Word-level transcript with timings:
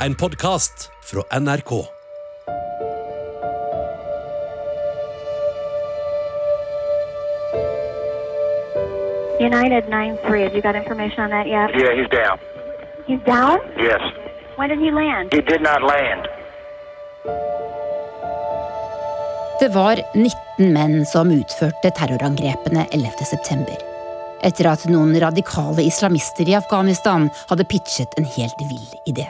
en 0.00 0.14
podkast 0.14 0.90
fra 1.02 1.40
NRK. 1.40 1.72
United 9.40 9.84
9-3, 9.84 10.42
have 10.42 10.54
you 10.54 10.62
got 10.62 10.74
information 10.74 11.20
on 11.24 11.30
that 11.30 11.46
yet? 11.46 11.70
Yeah, 11.74 11.94
he's 11.98 12.10
down. 12.10 12.38
He's 13.06 13.20
down? 13.24 13.58
Yes. 13.76 14.02
When 14.56 14.68
did 14.68 14.78
he 14.78 14.90
land? 14.90 15.32
He 15.32 15.40
did 15.40 15.62
not 15.62 15.82
land. 15.82 16.26
Det 19.60 19.68
var 19.68 19.96
19 20.14 20.72
menn 20.72 21.06
som 21.06 21.30
utførte 21.30 21.90
terrorangrepene 21.90 22.86
11. 22.92 23.10
september. 23.24 23.76
Etter 24.44 24.68
at 24.68 24.84
noen 24.92 25.16
radikale 25.20 25.82
islamister 25.82 26.48
i 26.48 26.54
Afghanistan 26.54 27.30
hadde 27.48 27.64
pitchet 27.64 28.18
en 28.20 28.24
helt 28.36 28.60
vill 28.68 28.88
idé. 29.06 29.28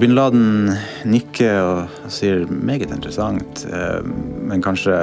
Bin 0.00 0.14
Laden 0.16 0.70
nikker 1.04 1.58
og 1.60 2.12
sier 2.12 2.46
meget 2.48 2.88
interessant, 2.88 3.66
eh, 3.68 4.00
men 4.48 4.62
kanskje 4.64 4.94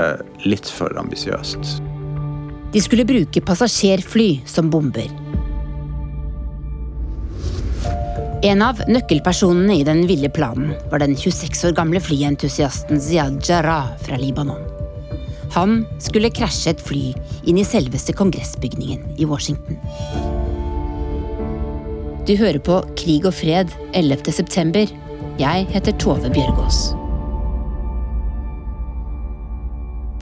litt 0.48 0.66
for 0.74 0.90
ambisiøst. 0.98 1.76
De 2.74 2.82
skulle 2.82 3.06
bruke 3.06 3.44
passasjerfly 3.46 4.42
som 4.50 4.72
bomber. 4.74 5.12
En 8.48 8.62
av 8.66 8.82
nøkkelpersonene 8.90 9.78
i 9.80 9.86
den 9.86 10.04
ville 10.10 10.32
planen 10.34 10.74
var 10.90 11.04
den 11.06 11.14
26 11.18 11.70
år 11.70 11.78
gamle 11.78 12.02
flyentusiasten 12.02 13.02
Ziad 13.02 13.38
Jarrah 13.46 13.94
fra 14.02 14.18
Libanon. 14.18 14.66
Han 15.54 15.84
skulle 16.02 16.34
krasje 16.34 16.74
et 16.74 16.82
fly 16.82 17.14
inn 17.46 17.62
i 17.62 17.68
selveste 17.68 18.18
kongressbygningen 18.18 19.18
i 19.18 19.30
Washington. 19.30 19.78
Du 22.28 22.34
hører 22.36 22.60
på 22.60 22.82
Krig 23.00 23.24
og 23.24 23.32
fred 23.38 23.70
11. 23.96 24.34
september. 24.36 24.90
Jeg 25.40 25.68
heter 25.72 25.94
Tove 25.96 26.28
Bjørgaas. 26.28 26.90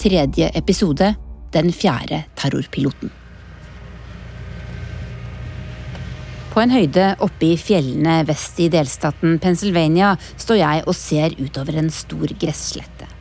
Tredje 0.04 0.52
episode 0.54 1.08
Den 1.56 1.74
fjerde 1.74 2.20
terrorpiloten. 2.38 3.10
På 6.54 6.62
en 6.62 6.76
høyde 6.78 7.10
oppe 7.26 7.50
i 7.56 7.58
fjellene 7.58 8.20
vest 8.30 8.62
i 8.62 8.70
delstaten 8.70 9.40
Pennsylvania 9.42 10.14
står 10.38 10.62
jeg 10.62 10.86
og 10.86 10.94
ser 11.02 11.34
utover 11.42 11.82
en 11.82 11.90
stor 11.90 12.38
gresslette. 12.38 13.15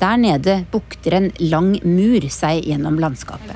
Der 0.00 0.16
nede 0.16 0.64
bukter 0.72 1.12
en 1.12 1.26
lang 1.38 1.74
mur 1.84 2.24
seg 2.32 2.64
gjennom 2.64 2.96
landskapet. 3.02 3.50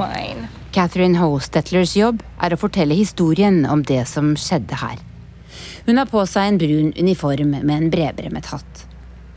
mine. 0.00 0.48
Catherine 0.74 1.20
Hostetlers 1.22 1.94
jobb 1.94 2.24
er 2.42 2.56
å 2.56 2.58
fortelle 2.58 2.98
historien 2.98 3.62
om 3.70 3.84
det 3.86 4.02
som 4.10 4.34
skjedde 4.34 4.80
her. 4.82 4.98
Hun 5.86 6.02
har 6.02 6.10
på 6.10 6.26
seg 6.26 6.48
en 6.48 6.58
brun 6.58 6.90
uniform 6.98 7.54
med 7.60 7.76
en 7.76 7.90
bredbremmet 7.94 8.50
hatt. 8.50 8.86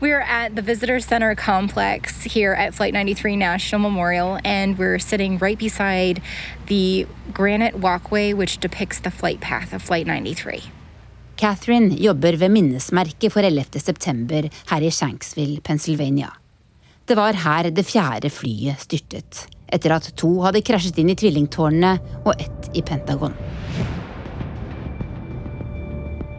We're 0.00 0.20
at 0.20 0.54
the 0.54 0.62
Visitor 0.62 1.00
Center 1.00 1.34
complex 1.34 2.22
here 2.22 2.52
at 2.52 2.72
Flight 2.72 2.94
93 2.94 3.34
National 3.34 3.80
Memorial, 3.80 4.38
and 4.44 4.78
we're 4.78 5.00
sitting 5.00 5.38
right 5.38 5.58
beside 5.58 6.22
the 6.66 7.04
granite 7.34 7.74
walkway 7.74 8.32
which 8.32 8.58
depicts 8.58 9.00
the 9.00 9.10
flight 9.10 9.40
path 9.40 9.72
of 9.72 9.82
Flight 9.82 10.06
93. 10.06 10.62
Catherine 11.36 11.90
jobber 11.96 12.36
ved 12.36 12.50
minnesmerket 12.50 13.32
for 13.32 13.42
11. 13.42 13.80
september 13.80 14.48
her 14.66 14.82
i 14.82 14.90
Shanksville, 14.90 15.60
Pennsylvania. 15.60 16.32
Det 17.04 17.16
var 17.16 17.32
her 17.32 17.70
det 17.70 17.86
fjerde 17.86 18.30
flyet 18.30 18.78
styrtet, 18.78 19.48
etter 19.66 19.96
at 19.96 20.12
to 20.14 20.42
hadde 20.44 20.62
krasjet 20.62 20.98
inn 20.98 21.10
i 21.10 21.18
tvillingtårnene 21.18 21.96
og 22.24 22.36
ett 22.38 22.70
i 22.74 22.82
Pentagon. 22.82 23.34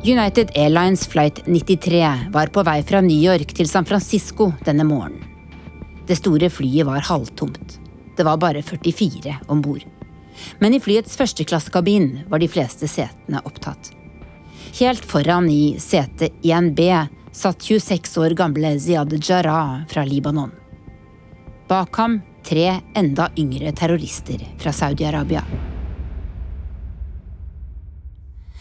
United 0.04 0.52
Airlines 0.56 1.08
flight 1.08 1.42
93 1.46 2.20
var 2.32 2.48
på 2.48 2.64
vei 2.64 2.84
fra 2.84 3.02
New 3.04 3.20
York 3.20 3.52
til 3.52 3.68
San 3.68 3.86
Francisco 3.86 4.54
denne 4.64 4.86
morgenen. 4.88 5.26
Det 6.08 6.16
store 6.16 6.48
flyet 6.50 6.88
var 6.88 7.04
halvtomt. 7.04 7.76
Det 8.16 8.24
var 8.24 8.40
bare 8.40 8.62
44 8.64 9.36
om 9.52 9.62
bord. 9.62 9.84
Men 10.60 10.74
i 10.74 10.80
flyets 10.80 11.18
førsteklassekabin 11.20 12.08
var 12.32 12.40
de 12.40 12.48
fleste 12.48 12.88
setene 12.88 13.42
opptatt. 13.44 13.92
Helt 14.80 15.04
foran 15.04 15.50
i 15.52 15.76
sete 15.84 16.32
1B 16.48 16.88
satt 17.36 17.68
26 17.68 18.16
år 18.24 18.38
gamle 18.40 18.78
Ziad 18.80 19.18
Jarrah 19.20 19.82
fra 19.92 20.06
Libanon. 20.08 20.56
Bak 21.68 22.00
ham 22.00 22.22
tre 22.48 22.80
enda 22.96 23.28
yngre 23.38 23.76
terrorister 23.76 24.48
fra 24.64 24.72
Saudi-Arabia. 24.72 25.44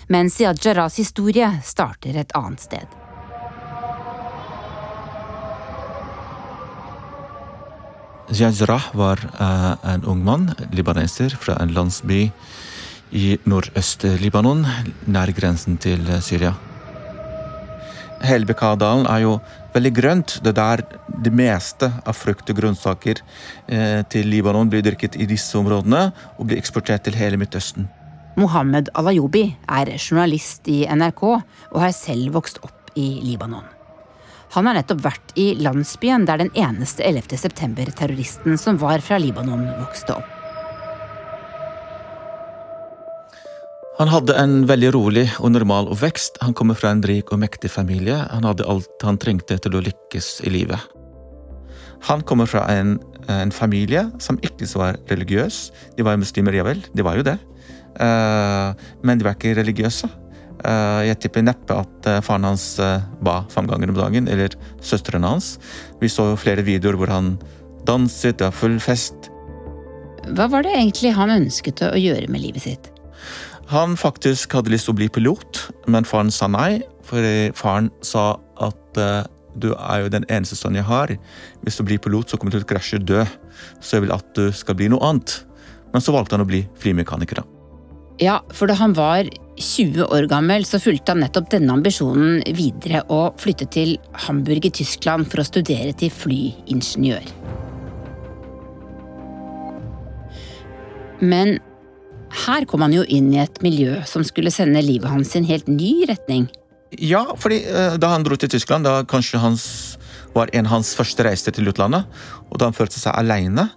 Men 0.08 0.30
Siad 0.32 0.56
Jarrahs 0.64 0.96
historie 0.96 1.50
starter 1.64 2.16
et 2.16 2.30
annet 2.36 2.62
sted. 2.64 2.94
Siad 8.32 8.56
Jarrah 8.56 8.86
var 8.96 9.20
eh, 9.20 9.74
en 9.92 10.06
ung 10.08 10.22
mann, 10.24 10.48
libaneser, 10.72 11.36
fra 11.36 11.58
en 11.60 11.74
landsby 11.76 12.30
i 13.12 13.36
nordøst-Libanon, 13.48 14.64
nær 15.12 15.32
grensen 15.36 15.76
til 15.80 16.08
Syria. 16.24 16.54
Hele 18.24 18.48
Bekaa-dalen 18.48 19.06
er 19.12 19.22
jo 19.26 19.36
veldig 19.76 19.92
grønt. 19.94 20.38
Det 20.42 20.54
er 20.54 20.58
der 20.58 20.84
det 21.24 21.32
meste 21.36 21.92
av 22.08 22.16
frukt 22.16 22.48
og 22.48 22.60
grønnsaker 22.62 23.20
eh, 23.20 24.00
til 24.08 24.32
Libanon 24.32 24.72
blir 24.72 24.84
dyrket 24.84 25.20
i 25.20 25.28
disse 25.28 25.52
områdene 25.60 26.08
og 26.38 26.48
blir 26.48 26.60
eksportert 26.60 27.04
til 27.04 27.20
hele 27.20 27.40
Midtøsten. 27.40 27.88
Mohammed 28.38 28.92
Alayobi 28.94 29.48
er 29.66 29.90
journalist 29.96 30.68
i 30.70 30.84
NRK 30.86 31.22
og 31.26 31.80
har 31.82 31.90
selv 31.96 32.36
vokst 32.36 32.60
opp 32.62 32.92
i 32.98 33.18
Libanon. 33.24 33.66
Han 34.54 34.68
har 34.68 34.78
nettopp 34.78 35.02
vært 35.04 35.32
i 35.36 35.50
landsbyen 35.60 36.24
der 36.28 36.40
den 36.40 36.52
eneste 36.56 37.02
11. 37.04 37.34
september-terroristen 37.42 38.56
som 38.60 38.78
var 38.80 39.02
fra 39.04 39.18
Libanon, 39.20 39.66
vokste 39.82 40.16
opp. 40.16 40.34
Han 43.98 44.12
hadde 44.12 44.36
en 44.38 44.60
veldig 44.70 44.92
rolig 44.94 45.24
og 45.42 45.50
normal 45.56 45.90
oppvekst. 45.90 46.38
Han 46.46 46.54
kommer 46.54 46.78
fra 46.78 46.92
en 46.94 47.02
rik 47.02 47.32
og 47.34 47.42
mektig 47.42 47.72
familie. 47.74 48.20
Han 48.30 48.46
hadde 48.46 48.66
alt 48.70 49.02
han 49.02 49.18
trengte 49.18 49.58
til 49.58 49.74
å 49.74 49.82
lykkes 49.82 50.36
i 50.46 50.54
livet. 50.54 50.78
Han 52.06 52.22
kommer 52.22 52.46
fra 52.46 52.62
en, 52.70 53.00
en 53.26 53.50
familie 53.50 54.06
som 54.22 54.38
ikke 54.46 54.70
var 54.78 55.00
religiøs. 55.10 55.64
De 55.98 56.06
var 56.06 56.22
muslimer, 56.22 56.54
ja 56.54 56.62
vel. 56.68 56.84
De 56.94 57.02
var 57.02 57.18
jo 57.18 57.26
det. 57.26 57.40
Eh, 57.98 58.88
men 59.02 59.18
de 59.18 59.26
var 59.26 59.36
ikke 59.36 59.56
religiøse. 59.58 60.08
Eh, 60.58 61.00
jeg 61.08 61.20
tipper 61.22 61.46
neppe 61.46 61.76
at 61.78 62.10
eh, 62.10 62.20
faren 62.24 62.46
hans 62.48 62.66
ba 63.24 63.40
fem 63.52 63.68
ganger 63.70 63.92
om 63.92 63.98
dagen, 63.98 64.28
eller 64.30 64.54
søstrene 64.84 65.34
hans. 65.34 65.56
Vi 66.02 66.10
så 66.12 66.30
jo 66.32 66.38
flere 66.40 66.66
videoer 66.66 66.98
hvor 66.98 67.12
han 67.12 67.36
danset, 67.88 68.38
det 68.38 68.48
var 68.48 68.56
full 68.56 68.78
fest. 68.82 69.30
Hva 70.28 70.48
var 70.52 70.66
det 70.66 70.76
egentlig 70.76 71.14
han 71.16 71.32
ønsket 71.32 71.82
å 71.88 71.96
gjøre 71.96 72.28
med 72.30 72.44
livet 72.44 72.66
sitt? 72.66 72.92
Han 73.68 73.96
faktisk 74.00 74.54
hadde 74.56 74.72
lyst 74.72 74.88
til 74.88 74.94
å 74.94 74.98
bli 75.00 75.08
pilot, 75.12 75.60
men 75.92 76.06
faren 76.08 76.32
sa 76.32 76.48
nei. 76.48 76.80
For 77.08 77.24
faren 77.56 77.90
sa 78.04 78.34
at 78.64 79.00
du 79.60 79.70
er 79.72 80.04
jo 80.04 80.12
den 80.12 80.26
eneste 80.28 80.56
sønnen 80.56 80.80
jeg 80.82 80.88
har. 80.88 81.12
Hvis 81.64 81.80
du 81.80 81.84
blir 81.88 82.00
pilot, 82.00 82.30
så 82.30 82.40
kommer 82.40 82.52
du 82.52 82.60
til 82.60 82.68
å 82.68 82.70
krasje 82.72 83.00
dø. 83.00 83.24
Så 83.80 83.96
jeg 83.96 84.06
vil 84.06 84.16
at 84.16 84.32
du 84.36 84.48
skal 84.56 84.76
bli 84.78 84.88
noe 84.92 85.04
annet. 85.04 85.40
Men 85.92 86.04
så 86.04 86.16
valgte 86.16 86.36
han 86.36 86.44
å 86.44 86.48
bli 86.48 86.64
flymekaniker. 86.80 87.40
da. 87.40 87.57
Ja, 88.18 88.40
for 88.50 88.66
da 88.66 88.74
han 88.74 88.96
var 88.98 89.28
20 89.58 90.08
år 90.10 90.26
gammel, 90.30 90.64
så 90.66 90.80
fulgte 90.82 91.14
han 91.14 91.22
nettopp 91.22 91.52
denne 91.52 91.74
ambisjonen 91.74 92.40
videre 92.56 93.04
og 93.14 93.38
flyttet 93.38 93.70
til 93.74 93.94
Hamburg 94.26 94.66
i 94.66 94.72
Tyskland 94.74 95.28
for 95.30 95.42
å 95.42 95.46
studere 95.46 95.94
til 95.98 96.10
flyingeniør. 96.14 97.30
Men 101.22 101.58
her 102.46 102.66
kom 102.70 102.82
han 102.84 102.94
jo 102.94 103.06
inn 103.06 103.30
i 103.34 103.42
et 103.42 103.62
miljø 103.64 104.00
som 104.06 104.26
skulle 104.26 104.52
sende 104.54 104.82
livet 104.84 105.10
hans 105.10 105.34
i 105.34 105.40
en 105.40 105.48
helt 105.48 105.70
ny 105.70 105.92
retning. 106.10 106.46
Ja, 106.98 107.24
fordi 107.36 107.62
eh, 107.68 107.98
da 108.00 108.14
han 108.14 108.24
dro 108.26 108.38
til 108.38 108.50
Tyskland, 108.50 108.86
da 108.86 109.02
kanskje 109.06 109.42
hans 109.42 109.64
var 110.38 110.52
en 110.54 110.68
av 110.68 110.78
hans 110.78 110.94
første 110.96 111.26
reiser 111.26 111.54
til 111.54 111.70
utlandet. 111.70 112.06
Og 112.48 112.60
da 112.60 112.68
han 112.70 112.76
følte 112.76 113.00
seg 113.00 113.16
aleine. 113.18 113.68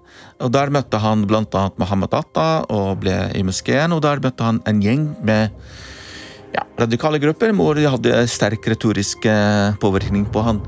Og 0.41 0.51
der 0.53 0.73
møtte 0.73 1.01
han 1.01 1.25
bl.a. 1.29 1.63
Mohammed 1.81 2.13
Atta 2.17 2.49
og 2.71 3.01
ble 3.03 3.17
i 3.37 3.43
moskeen. 3.45 3.93
Og 3.95 4.03
der 4.05 4.21
møtte 4.23 4.47
han 4.47 4.61
en 4.69 4.83
gjeng 4.83 5.09
med 5.25 5.49
ja, 6.55 6.65
radikale 6.79 7.21
grupper 7.23 7.53
hvor 7.55 7.79
de 7.79 7.89
hadde 7.89 8.21
sterk 8.31 8.67
retorisk 8.73 9.25
eh, 9.29 9.73
påvirkning 9.81 10.27
på 10.31 10.45
han. 10.45 10.61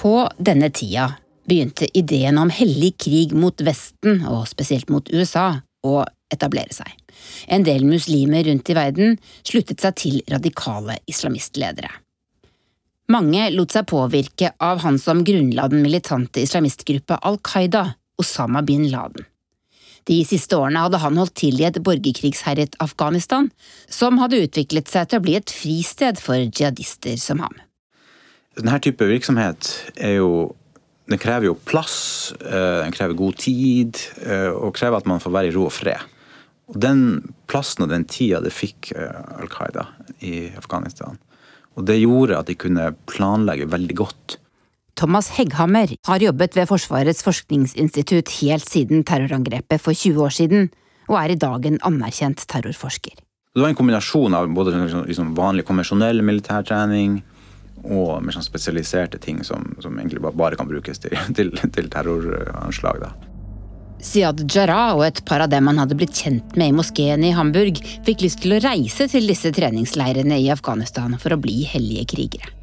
På 0.00 0.14
denne 0.40 0.70
tida 0.72 1.10
begynte 1.50 1.90
ideen 1.98 2.38
om 2.40 2.52
hellig 2.54 2.94
krig 3.04 3.34
mot 3.36 3.60
Vesten, 3.66 4.22
og 4.24 4.46
spesielt 4.48 4.88
mot 4.92 5.08
USA, 5.12 5.60
å 5.84 6.00
etablere 6.32 6.72
seg. 6.72 6.99
En 7.48 7.64
del 7.66 7.86
muslimer 7.88 8.44
rundt 8.48 8.70
i 8.70 8.76
verden 8.76 9.18
sluttet 9.42 9.82
seg 9.82 9.98
til 10.00 10.20
radikale 10.30 10.98
islamistledere. 11.10 11.90
Mange 13.10 13.48
lot 13.50 13.74
seg 13.74 13.88
påvirke 13.90 14.52
av 14.62 14.84
han 14.84 15.00
som 15.02 15.24
grunnla 15.26 15.66
den 15.72 15.82
militante 15.82 16.44
islamistgruppa 16.44 17.18
Al 17.26 17.40
Qaida, 17.42 17.88
Osama 18.20 18.62
bin 18.62 18.86
Laden. 18.92 19.26
De 20.08 20.20
siste 20.24 20.56
årene 20.56 20.84
hadde 20.84 21.00
han 21.02 21.18
holdt 21.18 21.34
til 21.42 21.58
i 21.60 21.66
et 21.68 21.80
borgerkrigsherjet 21.84 22.78
Afghanistan, 22.82 23.50
som 23.90 24.20
hadde 24.22 24.40
utviklet 24.46 24.88
seg 24.90 25.10
til 25.10 25.20
å 25.20 25.24
bli 25.24 25.36
et 25.38 25.52
fristed 25.52 26.22
for 26.22 26.38
jihadister 26.38 27.18
som 27.20 27.42
ham. 27.44 27.58
Denne 28.58 28.78
type 28.82 29.06
virksomhet 29.06 29.74
er 29.96 30.18
jo 30.20 30.56
Den 31.10 31.18
krever 31.18 31.48
jo 31.48 31.56
plass, 31.66 32.30
eh, 32.38 32.84
den 32.84 32.92
krever 32.94 33.16
god 33.18 33.34
tid, 33.34 33.98
eh, 34.22 34.46
og 34.46 34.76
krever 34.76 34.96
at 34.96 35.08
man 35.10 35.18
får 35.18 35.32
være 35.34 35.48
i 35.48 35.54
ro 35.56 35.64
og 35.66 35.72
fred. 35.74 35.98
Og 36.70 36.78
Den 36.80 37.00
plassen 37.50 37.86
og 37.86 37.90
den 37.90 38.06
tida 38.06 38.40
det 38.44 38.52
fikk 38.54 38.92
eh, 38.94 39.40
Al 39.40 39.50
Qaida 39.50 39.88
i 40.22 40.50
Afghanistan. 40.58 41.18
Og 41.78 41.86
det 41.86 42.00
gjorde 42.00 42.38
at 42.38 42.50
de 42.50 42.58
kunne 42.58 42.92
planlegge 43.10 43.68
veldig 43.70 43.96
godt. 43.98 44.36
Thomas 45.00 45.30
Hegghammer 45.38 45.94
har 46.06 46.20
jobbet 46.22 46.56
ved 46.58 46.68
Forsvarets 46.68 47.24
forskningsinstitutt 47.24 48.34
helt 48.42 48.68
siden 48.68 49.04
terrorangrepet 49.08 49.80
for 49.80 49.96
20 49.96 50.26
år 50.26 50.34
siden, 50.36 50.70
og 51.08 51.16
er 51.22 51.32
i 51.32 51.40
dag 51.40 51.66
en 51.66 51.80
anerkjent 51.88 52.44
terrorforsker. 52.50 53.16
Det 53.54 53.62
var 53.62 53.72
en 53.72 53.78
kombinasjon 53.78 54.36
av 54.36 54.50
både 54.54 54.76
liksom 55.08 55.32
vanlig 55.38 55.64
konvensjonell 55.66 56.20
militærtrening 56.22 57.16
og 57.80 58.20
mer 58.22 58.36
sånn 58.36 58.44
spesialiserte 58.44 59.18
ting 59.22 59.40
som, 59.46 59.72
som 59.82 59.96
egentlig 59.98 60.20
bare 60.22 60.58
kan 60.60 60.68
brukes 60.68 61.00
til, 61.02 61.16
til, 61.36 61.50
til 61.74 61.90
terroranslag. 61.90 63.00
da. 63.06 63.29
Siad 64.00 64.46
Jarrah 64.48 64.94
og 64.96 65.04
et 65.06 65.20
par 65.28 65.44
av 65.44 65.50
dem 65.52 65.68
han 65.68 65.80
hadde 65.82 65.96
blitt 65.98 66.16
kjent 66.16 66.56
med 66.58 66.72
i 66.72 66.76
moskeen 66.76 67.24
i 67.26 67.34
Hamburg, 67.36 67.80
fikk 68.06 68.24
lyst 68.24 68.40
til 68.44 68.56
å 68.56 68.62
reise 68.64 69.08
til 69.12 69.28
disse 69.28 69.52
treningsleirene 69.56 70.40
i 70.40 70.48
Afghanistan 70.52 71.18
for 71.20 71.36
å 71.36 71.40
bli 71.40 71.60
hellige 71.68 72.08
krigere. 72.14 72.56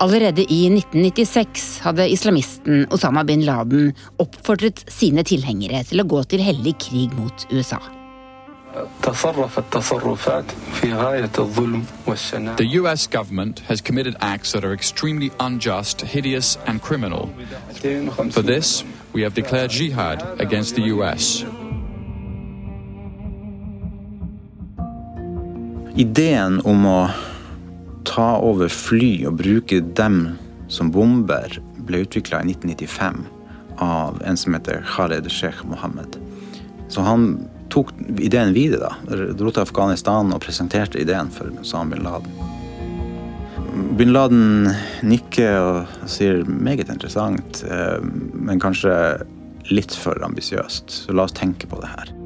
Allerede 0.00 0.46
i 0.48 0.62
1996 0.72 1.64
hadde 1.84 2.08
islamisten 2.08 2.86
Osama 2.94 3.20
bin 3.28 3.44
Laden 3.44 3.92
oppfordret 4.22 4.86
sine 4.88 5.26
tilhengere 5.28 5.84
til 5.84 6.00
å 6.00 6.08
gå 6.08 6.24
til 6.32 6.40
hellig 6.40 6.78
krig 6.80 7.12
mot 7.18 7.44
USA. 7.52 7.82
The 12.56 12.68
US 12.72 13.06
government 13.06 13.60
has 13.60 13.80
committed 13.80 14.16
acts 14.20 14.52
that 14.52 14.64
are 14.64 14.72
extremely 14.72 15.30
unjust, 15.40 16.00
hideous, 16.02 16.56
and 16.66 16.80
criminal. 16.80 17.30
For 18.30 18.42
this, 18.42 18.84
we 19.12 19.22
have 19.22 19.34
declared 19.34 19.70
jihad 19.70 20.22
against 20.40 20.76
the 20.76 20.82
US. 20.94 21.44
Ideen 25.96 26.60
om 26.64 26.86
å 26.86 27.10
ta 28.04 28.38
over 28.38 28.68
fly 28.68 29.26
og 29.26 29.36
bruke 29.42 29.80
dem 29.80 30.38
som 30.68 30.90
bomber 30.94 31.58
ble 31.86 32.04
utvikla 32.06 32.44
i 32.44 32.54
1995 32.54 33.26
av 33.82 34.22
en 34.24 34.36
som 34.36 34.54
heter 34.54 34.84
Khaled 34.86 35.26
Sheikh 35.30 35.66
Mohammed. 35.66 36.16
Så 36.88 37.00
han 37.02 37.48
tok 37.70 37.92
ideen 38.18 38.54
videre. 38.56 38.92
da, 39.08 39.16
Dro 39.34 39.50
til 39.50 39.64
Afghanistan 39.64 40.32
og 40.34 40.42
presenterte 40.44 41.00
ideen 41.00 41.30
for 41.34 41.50
Osama 41.62 41.96
bin 41.96 42.04
Laden. 42.04 42.32
Bin 43.96 44.12
Laden 44.12 44.70
nikker 45.06 45.58
og 45.60 46.08
sier 46.10 46.42
meget 46.46 46.90
interessant, 46.90 47.62
eh, 47.64 47.98
men 48.34 48.60
kanskje 48.60 48.94
litt 49.70 49.94
for 49.94 50.18
ambisiøst. 50.24 50.90
Så 50.90 51.14
la 51.14 51.28
oss 51.28 51.36
tenke 51.36 51.70
på 51.70 51.80
det 51.80 51.92
her. 51.92 52.16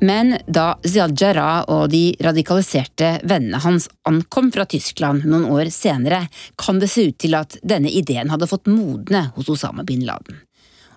Men 0.00 0.34
da 0.46 0.74
Ziad 0.84 1.16
Jarrah 1.20 1.64
og 1.72 1.88
de 1.90 2.10
radikaliserte 2.20 3.14
vennene 3.24 3.62
hans 3.64 3.88
ankom 4.04 4.50
fra 4.52 4.66
Tyskland 4.68 5.24
noen 5.24 5.48
år 5.48 5.70
senere, 5.72 6.26
kan 6.60 6.82
det 6.82 6.90
se 6.92 7.08
ut 7.08 7.18
til 7.18 7.38
at 7.38 7.56
denne 7.64 7.88
ideen 7.88 8.30
hadde 8.30 8.50
fått 8.50 8.68
modne 8.68 9.30
hos 9.38 9.48
Osama 9.52 9.86
bin 9.88 10.04
Laden. 10.04 10.45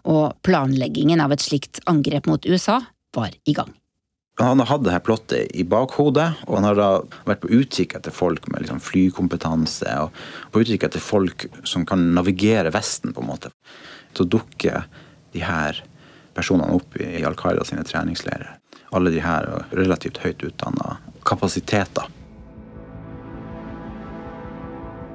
Og 0.09 0.33
planleggingen 0.45 1.21
av 1.21 1.33
et 1.35 1.43
slikt 1.43 1.83
angrep 1.89 2.29
mot 2.29 2.45
USA 2.49 2.79
var 3.15 3.35
i 3.45 3.53
gang. 3.53 3.69
Han 4.39 4.61
har 4.63 4.69
hatt 4.69 4.85
dette 4.85 5.01
plottet 5.03 5.51
i 5.51 5.65
bakhodet, 5.67 6.29
og 6.47 6.55
han 6.55 6.67
har 6.69 6.77
da 6.79 6.89
vært 7.27 7.41
på 7.43 7.51
utkikk 7.57 7.97
etter 7.97 8.13
folk 8.15 8.45
med 8.47 8.63
liksom 8.63 8.79
flykompetanse, 8.79 9.95
og 9.99 10.53
på 10.53 10.63
utkikk 10.63 10.85
etter 10.87 11.03
folk 11.03 11.49
som 11.67 11.83
kan 11.87 12.05
navigere 12.15 12.71
Vesten, 12.71 13.11
på 13.11 13.19
en 13.19 13.27
måte. 13.27 13.51
Så 14.15 14.23
dukker 14.23 14.87
de 15.35 15.43
her 15.43 15.81
personene 16.37 16.71
opp 16.77 16.95
i 17.03 17.19
Al 17.27 17.35
Qaida 17.35 17.67
sine 17.67 17.83
treningsleirer. 17.83 18.55
Alle 18.95 19.11
de 19.11 19.19
her 19.21 19.49
relativt 19.75 20.21
høyt 20.23 20.45
utdanna 20.47 20.95
kapasiteter. 21.27 22.07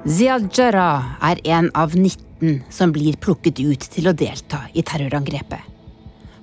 Ziad 0.05 0.51
Jarrah 0.53 1.15
er 1.25 1.41
en 1.49 1.71
av 1.73 1.97
19 2.39 2.61
som 2.69 2.91
blir 2.91 3.15
plukket 3.15 3.59
ut 3.59 3.79
til 3.79 4.07
å 4.07 4.13
delta 4.13 4.65
i 4.73 4.83
terrorangrepet. 4.83 5.59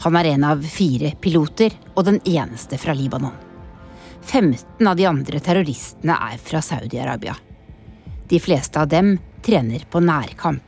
Han 0.03 0.17
er 0.17 0.33
en 0.33 0.45
av 0.45 0.63
fire 0.67 1.13
piloter 1.21 1.73
og 1.95 2.05
den 2.05 2.21
eneste 2.25 2.79
fra 2.79 2.95
Libanon. 2.95 3.35
15 4.23 4.87
av 4.87 4.97
de 4.97 5.07
andre 5.07 5.41
terroristene 5.41 6.17
er 6.31 6.39
fra 6.39 6.63
Saudi-Arabia. 6.63 7.37
De 8.29 8.41
fleste 8.41 8.81
av 8.81 8.89
dem 8.89 9.17
trener 9.43 9.85
på 9.91 10.01
nærkamp. 10.01 10.63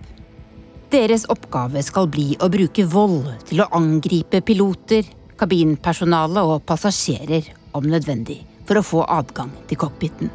Deres 0.91 1.25
oppgave 1.31 1.83
skal 1.83 2.09
bli 2.11 2.37
å 2.39 2.51
bruke 2.51 2.85
vold 2.87 3.27
til 3.49 3.63
å 3.65 3.71
angripe 3.75 4.43
piloter, 4.47 5.07
kabinpersonale 5.39 6.45
og 6.47 6.63
passasjerer 6.67 7.51
om 7.75 7.87
nødvendig, 7.91 8.45
for 8.67 8.79
å 8.79 8.87
få 8.87 9.05
adgang 9.11 9.51
til 9.67 9.81
cockpiten. 9.81 10.31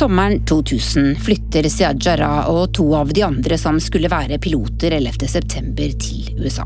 Sommeren 0.00 0.44
2000 0.46 1.16
flytter 1.20 1.66
Siad 1.68 1.98
Jarrah 2.00 2.46
og 2.48 2.70
to 2.72 2.86
av 2.96 3.10
de 3.12 3.20
andre 3.20 3.58
som 3.60 3.76
skulle 3.84 4.08
være 4.08 4.38
piloter 4.40 4.94
11.9 4.96 5.88
til 6.00 6.38
USA. 6.40 6.64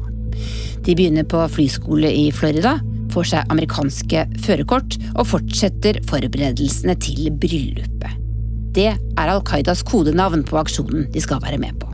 De 0.87 0.95
begynner 0.95 1.27
på 1.27 1.41
flyskole 1.51 2.13
i 2.15 2.29
Florida, 2.31 2.77
får 3.11 3.27
seg 3.33 3.51
amerikanske 3.51 4.23
førerkort 4.45 4.95
og 5.17 5.27
fortsetter 5.33 5.99
forberedelsene 6.07 6.95
til 7.03 7.33
bryllupet. 7.43 8.23
Det 8.79 8.87
er 8.93 9.03
Al 9.27 9.43
Qaidas 9.51 9.83
kodenavn 9.83 10.47
på 10.47 10.63
aksjonen 10.63 11.11
de 11.11 11.27
skal 11.27 11.43
være 11.43 11.59
med 11.59 11.75
på. 11.83 11.91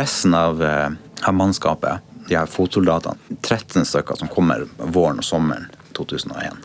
Resten 0.00 0.32
av, 0.32 0.64
eh, 0.64 0.88
av 1.28 1.34
mannskapet, 1.36 2.00
de 2.24 2.40
her 2.40 2.48
fotsoldatene, 2.48 3.36
13 3.42 3.84
stykker 3.84 4.16
som 4.16 4.32
kommer 4.32 4.64
våren 4.78 5.20
og 5.20 5.28
sommeren 5.28 5.68
2001 5.92 6.56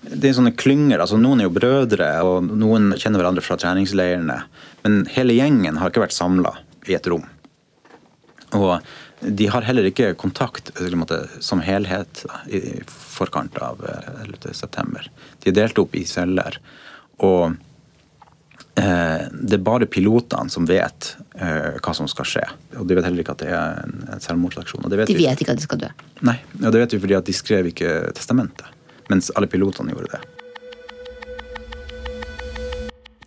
det 0.00 0.30
er 0.30 0.36
sånne 0.36 0.54
klynger. 0.56 1.02
altså 1.02 1.18
Noen 1.20 1.42
er 1.42 1.48
jo 1.48 1.54
brødre, 1.54 2.08
og 2.24 2.48
noen 2.48 2.94
kjenner 2.96 3.20
hverandre 3.20 3.44
fra 3.44 3.58
treningsleirene. 3.60 4.38
Men 4.84 5.04
hele 5.12 5.36
gjengen 5.36 5.80
har 5.80 5.92
ikke 5.92 6.06
vært 6.06 6.16
samla 6.16 6.54
i 6.88 6.96
et 6.96 7.08
rom. 7.10 7.26
Og 8.56 8.80
de 9.20 9.48
har 9.52 9.66
heller 9.68 9.90
ikke 9.90 10.14
kontakt 10.18 10.72
måte, 10.96 11.22
som 11.44 11.60
helhet 11.60 12.24
da, 12.24 12.40
i 12.48 12.80
forkant 12.88 13.58
av 13.60 13.82
11.9. 14.24 15.10
De 15.44 15.52
er 15.52 15.58
delt 15.58 15.78
opp 15.82 15.94
i 15.94 16.06
celler. 16.08 16.56
Og 17.20 17.52
eh, 18.80 19.28
det 19.28 19.58
er 19.58 19.68
bare 19.68 19.90
pilotene 19.92 20.48
som 20.50 20.64
vet 20.66 21.12
eh, 21.36 21.76
hva 21.76 21.94
som 21.94 22.08
skal 22.08 22.32
skje. 22.32 22.48
Og 22.80 22.88
de 22.88 22.96
vet 22.96 23.10
heller 23.10 23.20
ikke 23.20 23.36
at 23.36 23.44
det 23.44 23.52
er 23.52 23.84
en, 23.84 23.96
en 24.16 24.24
selvmordsaksjon. 24.24 24.88
De 24.88 25.04
vet 25.04 25.12
ikke 25.12 25.52
at 25.52 25.60
de 25.60 25.68
skal 25.68 25.84
dø? 25.84 25.94
Nei, 26.24 26.38
og 26.64 26.70
det 26.72 26.86
vet 26.86 26.96
vi 26.96 27.04
fordi 27.04 27.20
at 27.20 27.28
de 27.28 27.36
skrev 27.36 27.74
ikke 27.74 27.98
testamentet 28.16 28.79
mens 29.10 29.32
alle 29.34 29.50
pilotene 29.50 29.94
gjorde 29.94 30.14
det. 30.16 30.22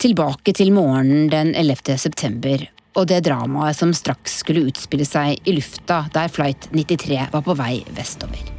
Tilbake 0.04 0.52
til 0.56 0.74
morgenen 0.76 1.30
den 1.32 1.54
11. 1.56 1.98
september 2.02 2.66
og 2.94 3.08
det 3.10 3.24
dramaet 3.26 3.78
som 3.78 3.94
straks 3.96 4.40
skulle 4.44 4.68
utspille 4.70 5.06
seg 5.08 5.40
i 5.48 5.56
lufta 5.56 6.04
der 6.14 6.30
Flight 6.30 6.70
93 6.74 7.30
var 7.34 7.46
på 7.46 7.56
vei 7.58 7.86
vestover. 7.98 8.52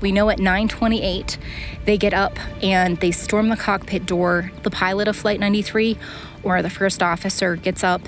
We 0.00 0.12
know 0.12 0.28
at 0.30 0.38
9:28 0.38 1.38
they 1.84 1.96
get 1.96 2.14
up 2.14 2.38
and 2.62 3.00
they 3.00 3.10
storm 3.10 3.48
the 3.48 3.56
cockpit 3.56 4.06
door. 4.06 4.50
The 4.62 4.70
pilot 4.70 5.08
of 5.08 5.16
Flight 5.16 5.40
93 5.40 5.96
or 6.44 6.62
the 6.62 6.70
first 6.70 7.02
officer 7.02 7.56
gets 7.56 7.82
up 7.82 8.02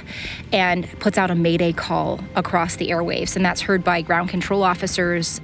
and 0.53 0.87
puts 1.01 1.19
out 1.19 1.31
a 1.31 1.35
mayday 1.35 1.73
call 1.73 2.21
across 2.37 2.77
the 2.77 2.91
airwaves 2.91 3.37
and 3.37 3.45
that's 3.45 3.63
heard 3.63 3.83
by 3.83 4.03
ground 4.03 4.31
control 4.31 4.63
officers 4.63 5.41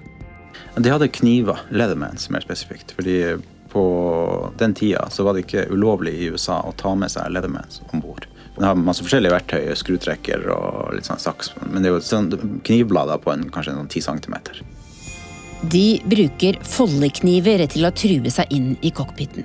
de 0.76 0.92
hadde 0.92 1.08
kniver, 1.08 1.60
Leathermans 1.70 2.30
mer 2.30 2.44
spesifikt. 2.44 2.92
fordi 2.96 3.36
på 3.76 4.52
den 4.58 4.74
tida 4.74 5.10
så 5.10 5.24
var 5.24 5.34
det 5.34 5.44
ikke 5.44 5.66
ulovlig 5.68 6.14
i 6.14 6.28
USA 6.32 6.62
å 6.64 6.72
ta 6.72 6.94
med 6.96 7.10
seg 7.12 7.28
Leathermans 7.32 7.82
om 7.90 8.00
bord. 8.00 8.24
Den 8.56 8.64
har 8.64 8.78
masse 8.78 9.04
forskjellige 9.04 9.34
verktøy, 9.34 9.66
skrutrekker 9.76 10.46
og 10.54 10.94
litt 10.96 11.08
sånn 11.08 11.20
saks. 11.20 11.50
Men 11.60 11.82
det 11.82 11.90
er 11.90 11.96
jo 11.98 12.04
sånn 12.04 12.30
knivblader 12.64 13.20
på 13.20 13.34
en, 13.34 13.50
kanskje 13.52 13.74
en 13.76 13.90
10 13.90 14.06
sånn 14.06 14.22
cm. 14.24 14.38
De 15.68 15.84
bruker 16.08 16.56
foldekniver 16.64 17.66
til 17.72 17.84
å 17.84 17.92
true 17.92 18.32
seg 18.32 18.56
inn 18.56 18.72
i 18.80 18.94
cockpiten. 18.96 19.44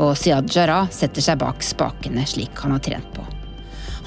Og 0.00 0.16
Siad 0.16 0.48
Jarrah 0.52 0.88
setter 0.92 1.24
seg 1.24 1.40
bak 1.40 1.60
spakene 1.64 2.24
slik 2.28 2.56
han 2.64 2.76
har 2.76 2.84
trent 2.84 3.12
på. 3.16 3.24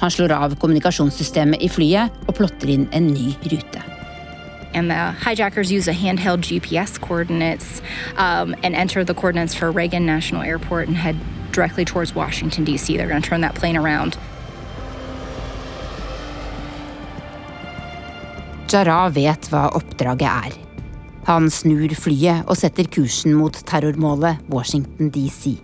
Han 0.00 0.10
slår 0.10 0.32
av 0.32 0.58
kommunikasjonssystemet 0.58 1.62
i 1.62 1.70
flyet 1.70 2.22
og 2.26 2.34
plotter 2.38 2.74
inn 2.74 2.86
en 2.96 3.10
ny 3.12 3.34
rute. 3.52 3.89
And 4.74 4.90
the 4.90 4.94
hijackers 4.94 5.70
use 5.70 5.88
a 5.88 5.92
handheld 5.92 6.40
GPS 6.40 7.00
coordinates 7.00 7.82
um, 8.16 8.54
and 8.62 8.74
enter 8.74 9.04
the 9.04 9.14
coordinates 9.14 9.54
for 9.54 9.70
Reagan 9.70 10.06
National 10.06 10.42
Airport 10.42 10.88
and 10.88 10.96
head 10.96 11.16
directly 11.52 11.84
towards 11.84 12.14
Washington, 12.14 12.64
D.C. 12.64 12.96
They're 12.96 13.08
going 13.08 13.22
to 13.22 13.28
turn 13.28 13.40
that 13.40 13.54
plane 13.54 13.76
around. 13.76 14.16
Jarrah 18.70 19.10
vet 19.10 19.48
hva 19.50 19.66
oppdraget 19.74 20.30
er. 20.30 20.58
Han 21.26 21.50
snur 21.50 21.90
flyet 21.98 22.46
og 22.46 22.56
setter 22.58 22.86
kursen 22.86 23.34
mot 23.34 23.56
terrormålet 23.66 24.38
Washington 24.50 25.10
DC. 25.10 25.56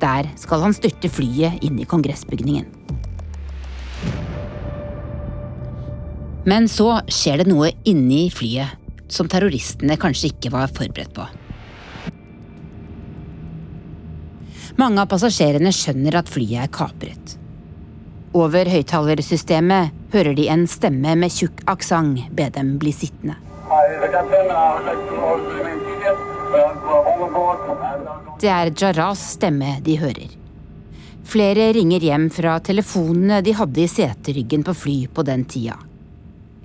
Der 0.00 0.30
skal 0.40 0.64
han 0.64 0.74
styrte 0.76 1.10
flyet 1.12 1.60
inn 1.64 1.76
i 1.80 1.86
kongressbygningen. 1.88 2.66
Men 6.44 6.68
så 6.68 6.98
skjer 7.08 7.40
det 7.40 7.48
noe 7.48 7.70
inni 7.88 8.26
flyet 8.32 8.80
som 9.08 9.28
terroristene 9.30 9.96
kanskje 10.00 10.32
ikke 10.32 10.52
var 10.52 10.72
forberedt 10.72 11.14
på. 11.16 11.24
Mange 14.80 15.00
av 15.00 15.08
passasjerene 15.08 15.70
skjønner 15.72 16.18
at 16.18 16.30
flyet 16.30 16.64
er 16.66 16.70
kapret. 16.74 17.36
Over 18.34 18.66
høyttalersystemet 18.66 19.94
hører 20.12 20.34
de 20.34 20.48
en 20.50 20.64
stemme 20.66 21.14
med 21.16 21.30
tjukk 21.30 21.62
aksent 21.70 22.24
be 22.34 22.48
dem 22.50 22.74
bli 22.82 22.90
sittende. 22.92 23.38
Det 28.42 28.50
er 28.50 28.72
Jarrahs 28.74 29.22
stemme 29.38 29.78
de 29.86 29.96
hører. 30.02 30.34
Flere 31.24 31.70
ringer 31.72 32.04
hjem 32.04 32.28
fra 32.34 32.58
telefonene 32.60 33.40
de 33.46 33.54
hadde 33.56 33.80
i 33.80 33.88
seteryggen 33.88 34.66
på 34.66 34.74
fly 34.76 34.96
på 35.14 35.24
den 35.24 35.46
tida. 35.48 35.78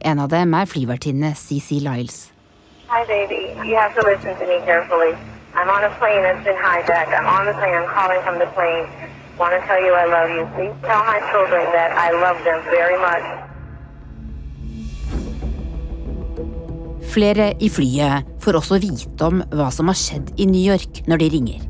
En 0.01 0.19
av 0.19 0.29
dem 0.31 0.53
er 0.55 0.67
flyvertinne 0.69 1.33
CC 1.35 1.79
Lyles. 1.83 2.29
Hi, 2.87 3.03
baby. 3.05 3.41
You 3.67 3.75
have 3.75 3.93
to 3.99 4.03
listen 4.07 4.33
to 4.39 4.45
me 4.47 4.57
carefully. 4.65 5.13
I'm 5.53 5.69
on 5.69 5.83
a 5.83 5.91
plane 5.99 6.23
that's 6.23 6.43
been 6.43 6.55
hijacked. 6.55 7.11
I'm 7.11 7.27
on 7.27 7.45
the 7.45 7.53
plane. 7.59 7.75
I'm 7.75 7.89
calling 7.91 8.21
from 8.23 8.39
the 8.39 8.47
plane. 8.55 8.87
Want 9.37 9.53
to 9.55 9.61
tell 9.67 9.81
you 9.83 9.93
I 9.93 10.05
love 10.05 10.29
you. 10.35 10.43
Please 10.55 10.75
tell 10.87 11.03
my 11.03 11.19
children 11.31 11.63
that 11.75 11.91
I 11.91 12.11
love 12.11 12.39
them 12.47 12.59
very 12.71 12.97
much. 12.97 13.25
Flere 17.13 17.53
i 17.59 17.69
flyet 17.69 18.27
får 18.39 18.59
også 18.59 18.77
vite 18.79 19.25
om 19.25 19.41
hva 19.51 19.71
som 19.73 19.89
har 19.89 19.97
skjedd 19.97 20.35
i 20.37 20.45
New 20.45 20.61
York 20.61 21.01
når 21.09 21.23
de 21.23 21.29
ringer. 21.35 21.63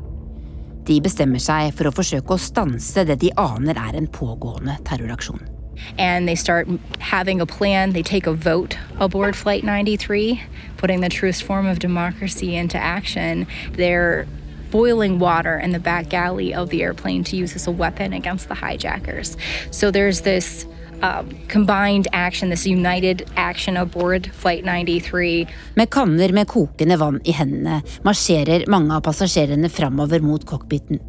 De 0.86 0.98
bestemmer 1.00 1.40
seg 1.42 1.72
for 1.76 1.88
å 1.88 1.94
forsøke 1.94 2.36
å 2.36 2.40
stanse 2.40 3.04
det 3.08 3.20
de 3.22 3.32
aner 3.40 3.78
er 3.78 3.96
en 3.96 4.10
pågående 4.10 4.76
terroraksjon. 4.88 5.59
And 5.98 6.28
they 6.28 6.34
start 6.34 6.68
having 6.98 7.40
a 7.40 7.46
plan. 7.46 7.92
They 7.92 8.02
take 8.02 8.26
a 8.26 8.32
vote 8.32 8.78
aboard 8.98 9.36
Flight 9.36 9.64
93, 9.64 10.42
putting 10.76 11.00
the 11.00 11.08
truest 11.08 11.42
form 11.42 11.66
of 11.66 11.78
democracy 11.78 12.56
into 12.56 12.78
action. 12.78 13.46
They're 13.72 14.26
boiling 14.70 15.18
water 15.18 15.58
in 15.58 15.72
the 15.72 15.78
back 15.78 16.08
galley 16.08 16.54
of 16.54 16.70
the 16.70 16.82
airplane 16.82 17.24
to 17.24 17.36
use 17.36 17.56
as 17.56 17.66
a 17.66 17.70
weapon 17.70 18.12
against 18.12 18.48
the 18.48 18.54
hijackers. 18.54 19.36
So 19.70 19.90
there's 19.90 20.20
this 20.20 20.66
um, 21.02 21.30
combined 21.48 22.08
action, 22.12 22.50
this 22.50 22.66
united 22.66 23.28
action 23.36 23.76
aboard 23.76 24.30
Flight 24.32 24.64
93. 24.64 25.46
Med 25.74 26.32
med 26.32 26.46
kokende 26.46 26.96
vann 26.96 27.20
i 27.24 27.32
hendene 27.32 27.82
marsjerer 28.02 28.66
mange 28.68 28.94
av 28.94 29.00
passasjerene 29.00 29.68
framover 29.68 30.20
mot 30.20 30.46
cockpiten. 30.46 31.00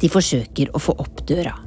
De 0.00 0.08
forsøker 0.08 0.70
å 0.74 0.78
få 0.78 0.92
opp 0.92 1.26
døra. 1.26 1.65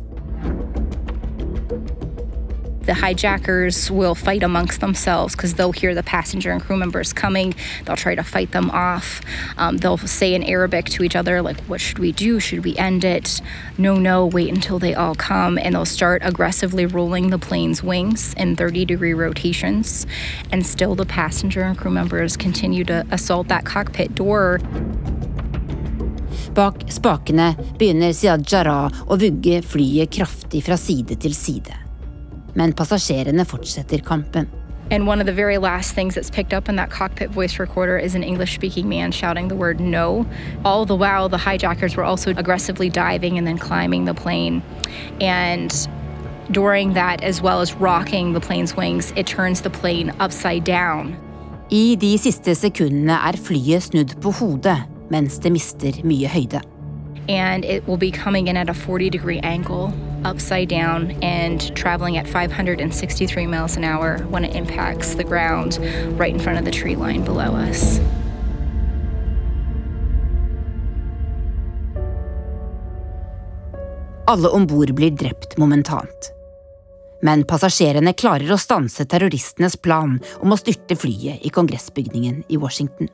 The 2.89 2.95
hijackers 2.95 3.91
will 3.91 4.15
fight 4.15 4.41
amongst 4.41 4.81
themselves 4.81 5.35
because 5.35 5.53
they'll 5.53 5.71
hear 5.71 5.93
the 5.93 6.01
passenger 6.01 6.51
and 6.51 6.59
crew 6.59 6.75
members 6.75 7.13
coming. 7.13 7.53
They'll 7.85 7.95
try 7.95 8.15
to 8.15 8.23
fight 8.23 8.51
them 8.51 8.71
off. 8.71 9.21
Um, 9.57 9.77
they'll 9.77 9.99
say 9.99 10.33
in 10.33 10.41
Arabic 10.41 10.85
to 10.85 11.03
each 11.03 11.15
other, 11.15 11.43
like, 11.43 11.61
what 11.65 11.81
should 11.81 11.99
we 11.99 12.11
do? 12.11 12.39
Should 12.39 12.65
we 12.65 12.75
end 12.77 13.03
it? 13.03 13.41
No, 13.77 13.97
no, 13.97 14.25
wait 14.25 14.49
until 14.49 14.79
they 14.79 14.95
all 14.95 15.13
come. 15.13 15.59
And 15.59 15.75
they'll 15.75 15.85
start 15.85 16.23
aggressively 16.25 16.87
rolling 16.87 17.29
the 17.29 17.37
plane's 17.37 17.83
wings 17.83 18.33
in 18.33 18.55
30 18.55 18.85
degree 18.85 19.13
rotations. 19.13 20.07
And 20.51 20.65
still, 20.65 20.95
the 20.95 21.05
passenger 21.05 21.61
and 21.61 21.77
crew 21.77 21.91
members 21.91 22.35
continue 22.35 22.85
to 22.85 23.05
assault 23.11 23.49
that 23.49 23.65
cockpit 23.65 24.15
door. 24.15 24.57
Bak 26.55 26.89
spakene 26.89 27.53
begynner 27.77 28.09
Ziad 28.17 28.47
Jarrah 28.49 28.89
å 29.05 29.19
vugge 29.21 29.61
flyet 29.61 30.09
kraftig 30.17 30.65
fra 30.65 30.75
side 30.75 31.19
til 31.21 31.37
side. 31.37 31.88
Men 32.55 32.73
passasjerene 32.73 33.45
fortsetter 33.45 34.01
kampen. 34.03 34.47
And 34.91 35.05
one 35.05 35.19
of 35.19 35.27
the 35.27 35.33
very 35.33 35.59
last 35.59 35.93
things 35.93 36.15
that's 36.15 36.31
picked 36.31 36.51
up 36.51 36.67
in 36.67 36.75
that 36.77 36.89
cockpit 36.89 37.29
voice 37.29 37.59
recorder 37.59 37.97
is 37.97 38.15
an 38.15 38.23
English 38.23 38.55
speaking 38.55 38.89
man 38.89 39.11
shouting 39.11 39.47
the 39.47 39.55
word 39.55 39.79
no. 39.79 40.25
All 40.65 40.85
the 40.85 40.95
while, 40.95 41.29
the 41.29 41.37
hijackers 41.37 41.95
were 41.95 42.03
also 42.03 42.31
aggressively 42.31 42.89
diving 42.89 43.37
and 43.37 43.45
then 43.45 43.59
climbing 43.59 44.05
the 44.05 44.15
plane. 44.15 44.63
And 45.21 45.71
during 46.49 46.93
that, 46.93 47.23
as 47.23 47.39
well 47.39 47.61
as 47.61 47.73
rocking 47.75 48.33
the 48.33 48.39
plane's 48.39 48.75
wings, 48.75 49.13
it 49.15 49.27
turns 49.27 49.61
the 49.61 49.69
plane 49.69 50.11
upside 50.19 50.63
down. 50.63 51.15
I 51.71 51.95
de 51.95 52.17
siste 52.17 52.55
sekundene 52.57 53.13
er 53.13 53.37
flyet 53.37 53.83
snudd 53.91 54.15
på 54.23 54.31
hodet 54.39 54.87
mens 55.13 55.37
det 55.37 55.51
mister 55.53 56.01
mye 56.01 56.25
høyde. 56.25 56.63
And 57.29 57.63
it 57.63 57.85
will 57.87 57.97
be 57.97 58.09
coming 58.09 58.47
in 58.47 58.57
at 58.57 58.69
a 58.69 58.73
40 58.73 59.11
degree 59.11 59.39
angle 59.39 59.93
upside 60.23 60.69
down 60.69 61.11
and 61.23 61.75
traveling 61.75 62.17
at 62.17 62.27
563 62.27 63.47
miles 63.47 63.77
an 63.77 63.83
hour 63.83 64.19
when 64.29 64.45
it 64.45 64.55
impacts 64.55 65.15
the 65.15 65.23
ground 65.23 65.79
right 66.19 66.33
in 66.33 66.39
front 66.39 66.59
of 66.59 66.65
the 66.65 66.71
tree 66.71 66.95
line 66.95 67.23
below 67.23 67.55
us. 67.55 67.99
Alle 74.29 74.49
om 74.49 74.67
bord 74.67 74.93
blir 74.93 75.11
drept 75.11 75.57
momentant. 75.57 76.31
Men 77.25 77.41
passasjerene 77.49 78.13
klarer 78.13 78.53
å 78.53 78.59
stanse 78.61 79.07
terroristenes 79.09 79.75
plan 79.81 80.19
om 80.39 80.53
å 80.53 80.59
styrte 80.59 80.95
flyet 80.95 81.41
i 81.41 81.49
kongressbygningen 81.49 82.43
i 82.47 82.59
Washington. 82.61 83.09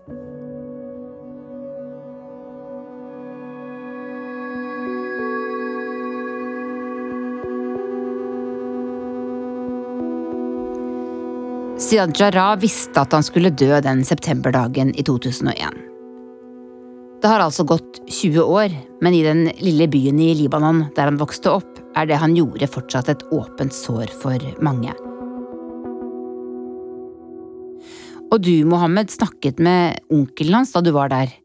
Ziad 11.85 12.15
Jarrah 12.17 12.55
visste 12.57 12.97
at 12.97 13.11
han 13.13 13.21
skulle 13.21 13.51
dø 13.53 13.75
den 13.85 13.99
septemberdagen 14.05 14.89
i 14.97 15.03
2001. 15.05 15.75
Det 17.21 17.29
har 17.29 17.43
altså 17.43 17.61
gått 17.67 17.99
20 18.09 18.41
år, 18.41 18.73
men 19.05 19.13
i 19.13 19.21
den 19.21 19.43
lille 19.61 19.85
byen 19.93 20.17
i 20.17 20.31
Libanon 20.33 20.87
der 20.97 21.11
han 21.11 21.19
vokste 21.21 21.51
opp, 21.53 21.77
er 21.93 22.07
det 22.09 22.17
han 22.17 22.33
gjorde 22.33 22.69
fortsatt 22.73 23.11
et 23.13 23.21
åpent 23.29 23.73
sår 23.73 24.09
for 24.17 24.41
mange. 24.65 24.95
Og 28.33 28.41
du, 28.41 28.65
Mohammed, 28.65 29.13
snakket 29.13 29.61
med 29.61 30.01
onkelen 30.09 30.57
hans 30.57 30.73
da 30.73 30.81
du 30.81 30.89
var 30.95 31.13
der. 31.13 31.35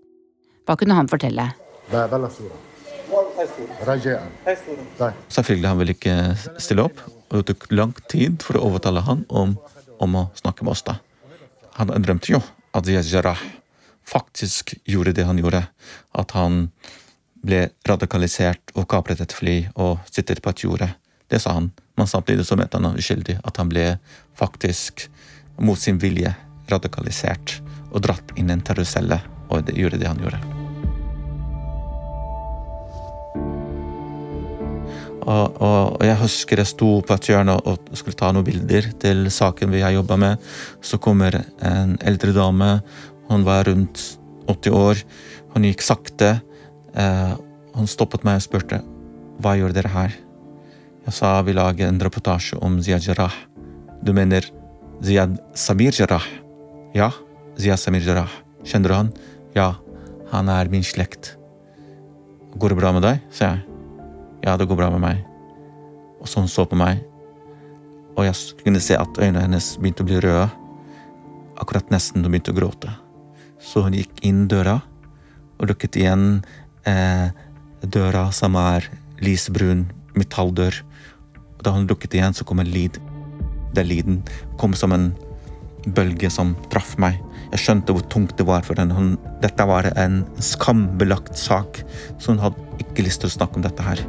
Hva 0.64 0.78
kunne 0.80 0.97
han 0.97 1.11
fortelle? 1.11 1.50
Selvfølgelig 5.28 5.68
han 5.68 5.82
ville 5.85 5.99
ikke 5.99 6.16
stille 6.56 6.88
opp, 6.88 7.04
og 7.28 7.42
det 7.42 7.52
tok 7.52 7.68
lang 7.76 7.92
tid 8.09 8.40
for 8.40 8.56
å 8.56 8.64
overtale 8.70 9.04
han 9.04 9.26
om, 9.28 9.59
om 10.00 10.16
å 10.16 10.28
snakke 10.38 10.64
med 10.64 10.73
oss. 10.73 10.83
da. 10.83 10.99
Han 11.78 11.92
drømte 12.02 12.33
jo 12.33 12.40
at 12.76 12.87
Ziad 12.87 13.28
faktisk 14.07 14.75
gjorde 14.85 15.14
det 15.16 15.26
han 15.28 15.38
gjorde. 15.38 15.64
At 16.12 16.35
han 16.37 16.69
ble 17.40 17.69
radikalisert 17.88 18.75
og 18.75 18.88
kapret 18.90 19.21
et 19.23 19.33
fly 19.33 19.62
og 19.75 20.00
sitter 20.11 20.40
på 20.42 20.52
et 20.52 20.64
jorde. 20.66 20.90
Det 21.30 21.40
sa 21.40 21.54
han. 21.57 21.71
Men 21.97 22.11
samtidig 22.11 22.47
så 22.47 22.57
mente 22.57 22.80
han 22.80 22.99
uskyldig 22.99 23.40
at 23.45 23.61
han 23.61 23.71
ble 23.71 23.99
faktisk 24.38 25.09
mot 25.61 25.78
sin 25.78 26.00
vilje 26.00 26.33
radikalisert 26.71 27.61
og 27.90 28.00
dratt 28.07 28.35
inn 28.38 28.50
en 28.50 28.64
terrorcelle 28.64 29.21
og 29.50 29.71
gjorde 29.75 30.00
det 30.00 30.11
han 30.11 30.23
gjorde. 30.23 30.59
Og, 35.20 35.56
og, 35.60 35.96
og 35.98 36.04
jeg 36.06 36.18
husker 36.20 36.62
jeg 36.62 36.70
sto 36.70 36.90
på 37.04 37.16
et 37.16 37.28
hjørne 37.30 37.56
og 37.58 37.90
skulle 37.98 38.18
ta 38.18 38.30
noen 38.32 38.46
bilder 38.46 38.90
til 39.02 39.26
saken 39.32 39.72
vi 39.74 39.82
har 39.84 39.94
jobba 39.94 40.16
med. 40.20 40.46
Så 40.80 41.00
kommer 41.02 41.36
en 41.66 41.96
eldre 42.06 42.32
dame. 42.36 42.70
Hun 43.28 43.44
var 43.46 43.68
rundt 43.68 44.02
80 44.48 44.76
år. 44.76 45.04
Hun 45.54 45.68
gikk 45.68 45.84
sakte. 45.84 46.38
Eh, 46.94 47.34
hun 47.76 47.90
stoppet 47.90 48.24
meg 48.26 48.40
og 48.40 48.46
spurte 48.46 48.80
hva 49.40 49.56
gjør 49.56 49.74
dere 49.76 49.92
her. 49.92 50.16
Jeg 51.06 51.16
sa 51.16 51.32
vi 51.46 51.56
lager 51.56 51.88
en 51.88 52.00
reportasje 52.02 52.58
om 52.60 52.78
Ziyad 52.82 53.06
Jarrah. 53.06 53.34
Du 54.04 54.12
mener 54.16 54.44
Ziyad 55.04 55.38
Samir 55.56 55.96
Jarrah? 55.96 56.26
Ja, 56.96 57.10
Ziyad 57.58 57.80
Samir 57.80 58.04
Jarrah. 58.04 58.32
Kjenner 58.64 58.92
du 58.92 58.98
han? 58.98 59.12
Ja, 59.56 59.72
han 60.32 60.52
er 60.52 60.70
min 60.72 60.84
slekt. 60.84 61.36
Går 62.60 62.74
det 62.74 62.80
bra 62.82 62.92
med 62.92 63.06
deg? 63.06 63.26
sa 63.32 63.54
jeg. 63.54 63.69
Ja, 64.44 64.56
det 64.56 64.68
går 64.68 64.78
bra 64.80 64.90
med 64.94 65.02
meg. 65.04 65.25
Og 66.20 66.28
så 66.28 66.42
hun 66.42 66.50
så 66.52 66.66
på 66.68 66.78
meg, 66.78 67.00
og 68.18 68.26
jeg 68.26 68.64
kunne 68.64 68.82
se 68.82 68.97
at 68.99 69.20
øynene 69.20 69.44
hennes 69.47 69.75
begynte 69.80 70.04
å 70.04 70.09
bli 70.09 70.18
røde. 70.20 70.49
Akkurat 71.61 71.92
nesten 71.92 72.25
hun 72.25 72.32
begynte 72.32 72.52
å 72.52 72.59
gråte. 72.59 72.92
Så 73.61 73.85
hun 73.85 73.97
gikk 73.97 74.20
inn 74.26 74.47
døra 74.50 74.80
og 75.61 75.70
lukket 75.70 75.99
igjen 76.00 76.42
eh, 76.88 77.30
døra 77.80 78.26
som 78.35 78.56
er 78.61 78.88
lysbrun 79.25 79.87
metalldør. 80.16 80.80
Og 81.59 81.64
da 81.64 81.75
hun 81.76 81.88
lukket 81.88 82.16
igjen, 82.16 82.37
så 82.37 82.47
kom 82.49 82.62
en 82.62 82.73
lyd. 82.73 82.99
Den 83.76 83.88
lyden 83.88 84.23
kom 84.61 84.75
som 84.76 84.92
en 84.97 85.11
bølge 85.97 86.28
som 86.32 86.54
traff 86.73 86.97
meg. 87.00 87.20
Jeg 87.54 87.64
skjønte 87.64 87.94
hvor 87.97 88.04
tungt 88.12 88.37
det 88.38 88.49
var 88.49 88.64
for 88.66 88.80
henne. 88.80 88.97
Hun, 88.97 89.14
dette 89.44 89.68
var 89.68 89.88
en 89.94 90.23
skambelagt 90.44 91.38
sak, 91.40 91.82
så 92.18 92.35
hun 92.35 92.42
hadde 92.42 92.85
ikke 92.85 93.06
lyst 93.06 93.25
til 93.25 93.30
å 93.30 93.37
snakke 93.38 93.61
om 93.61 93.64
dette 93.64 93.85
her. 93.85 94.04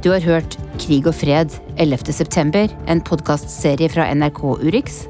Du 0.00 0.08
har 0.08 0.22
hørt 0.24 0.54
Krig 0.80 1.04
og 1.04 1.12
fred 1.12 1.52
11. 1.76 2.14
september, 2.16 2.70
en 2.88 3.02
podkastserie 3.04 3.90
fra 3.92 4.06
NRK 4.16 4.38
Urix. 4.62 5.02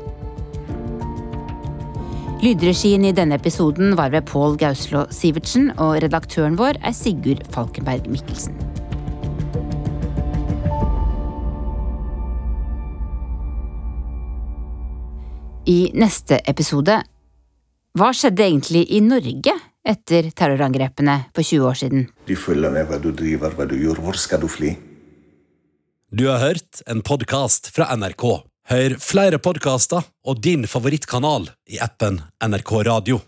Lydregien 2.42 3.04
i 3.06 3.12
denne 3.14 3.38
episoden 3.38 3.94
var 3.94 4.10
ved 4.10 4.26
Pål 4.26 4.58
Gauslå 4.58 5.04
Sivertsen, 5.14 5.70
og 5.78 6.00
redaktøren 6.02 6.58
vår 6.58 6.80
er 6.82 6.96
Sigurd 6.96 7.46
Falkenberg 7.54 8.10
Mikkelsen. 8.10 8.58
I 15.70 15.92
neste 15.94 16.42
episode 16.50 16.98
Hva 17.94 18.10
skjedde 18.10 18.42
egentlig 18.42 18.88
i 18.90 18.98
Norge 19.06 19.54
etter 19.86 20.30
terrorangrepene 20.36 21.16
for 21.34 21.46
20 21.46 21.68
år 21.70 21.80
siden? 21.82 22.06
De 22.28 22.36
følger 22.36 22.72
med 22.74 22.88
hva 22.90 23.00
du 23.00 23.10
driver, 23.16 23.54
hva 23.56 23.66
du 23.68 23.76
gjør. 23.78 24.02
Hvor 24.04 24.18
skal 24.20 24.42
du 24.42 24.48
fly? 24.50 24.74
Du 26.10 26.26
har 26.26 26.42
hørt 26.42 26.82
en 26.90 27.04
podkast 27.06 27.70
fra 27.74 27.86
NRK. 27.94 28.26
Hør 28.70 28.96
flere 29.02 29.38
podkaster 29.42 30.04
og 30.26 30.42
din 30.42 30.66
favorittkanal 30.70 31.48
i 31.70 31.80
appen 31.82 32.20
NRK 32.42 32.72
Radio. 32.86 33.20